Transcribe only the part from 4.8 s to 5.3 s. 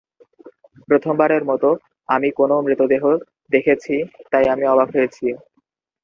হয়েছি।